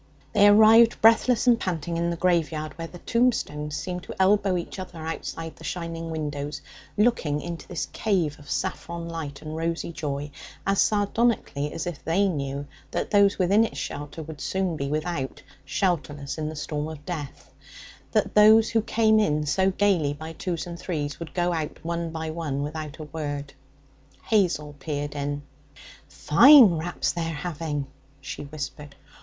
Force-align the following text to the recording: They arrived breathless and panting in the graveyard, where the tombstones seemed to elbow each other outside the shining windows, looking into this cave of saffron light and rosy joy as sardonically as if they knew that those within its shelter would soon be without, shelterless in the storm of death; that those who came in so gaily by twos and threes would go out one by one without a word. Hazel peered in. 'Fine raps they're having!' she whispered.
They 0.33 0.47
arrived 0.47 0.99
breathless 0.99 1.45
and 1.45 1.59
panting 1.59 1.95
in 1.95 2.09
the 2.09 2.15
graveyard, 2.15 2.75
where 2.75 2.87
the 2.87 2.97
tombstones 2.97 3.77
seemed 3.77 4.01
to 4.05 4.15
elbow 4.19 4.57
each 4.57 4.79
other 4.79 4.97
outside 4.97 5.55
the 5.55 5.63
shining 5.63 6.09
windows, 6.09 6.59
looking 6.97 7.39
into 7.39 7.67
this 7.67 7.85
cave 7.93 8.39
of 8.39 8.49
saffron 8.49 9.07
light 9.07 9.43
and 9.43 9.55
rosy 9.55 9.91
joy 9.91 10.31
as 10.65 10.81
sardonically 10.81 11.71
as 11.71 11.85
if 11.85 12.03
they 12.03 12.27
knew 12.27 12.65
that 12.89 13.11
those 13.11 13.37
within 13.37 13.63
its 13.63 13.77
shelter 13.77 14.23
would 14.23 14.41
soon 14.41 14.75
be 14.75 14.87
without, 14.87 15.43
shelterless 15.65 16.39
in 16.39 16.49
the 16.49 16.55
storm 16.55 16.87
of 16.87 17.05
death; 17.05 17.51
that 18.11 18.33
those 18.33 18.71
who 18.71 18.81
came 18.81 19.19
in 19.19 19.45
so 19.45 19.69
gaily 19.69 20.13
by 20.13 20.33
twos 20.33 20.65
and 20.65 20.79
threes 20.79 21.19
would 21.19 21.31
go 21.35 21.53
out 21.53 21.85
one 21.85 22.09
by 22.09 22.31
one 22.31 22.63
without 22.63 22.97
a 22.97 23.03
word. 23.03 23.53
Hazel 24.23 24.73
peered 24.79 25.13
in. 25.13 25.43
'Fine 26.09 26.71
raps 26.77 27.11
they're 27.11 27.35
having!' 27.35 27.85
she 28.19 28.45
whispered. 28.45 28.95